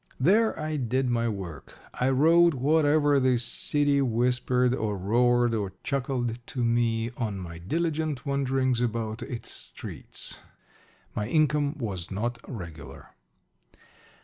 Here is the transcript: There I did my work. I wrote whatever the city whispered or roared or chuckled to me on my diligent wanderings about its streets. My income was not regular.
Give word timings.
There 0.19 0.59
I 0.59 0.77
did 0.77 1.11
my 1.11 1.29
work. 1.29 1.77
I 1.93 2.09
wrote 2.09 2.55
whatever 2.55 3.19
the 3.19 3.37
city 3.37 4.01
whispered 4.01 4.73
or 4.73 4.97
roared 4.97 5.53
or 5.53 5.73
chuckled 5.83 6.39
to 6.47 6.63
me 6.63 7.11
on 7.17 7.37
my 7.37 7.59
diligent 7.59 8.25
wanderings 8.25 8.81
about 8.81 9.21
its 9.21 9.51
streets. 9.51 10.39
My 11.15 11.27
income 11.27 11.77
was 11.77 12.09
not 12.09 12.39
regular. 12.47 13.09